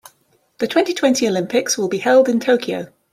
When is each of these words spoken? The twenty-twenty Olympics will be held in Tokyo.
The 0.57 0.67
twenty-twenty 0.67 1.27
Olympics 1.27 1.77
will 1.77 1.87
be 1.87 1.99
held 1.99 2.27
in 2.27 2.39
Tokyo. 2.39 2.87